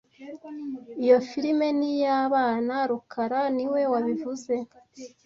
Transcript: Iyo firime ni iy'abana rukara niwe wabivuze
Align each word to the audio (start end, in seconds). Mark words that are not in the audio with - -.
Iyo 1.03 1.17
firime 1.27 1.67
ni 1.77 1.87
iy'abana 1.97 2.75
rukara 2.89 3.41
niwe 3.55 3.81
wabivuze 3.91 4.53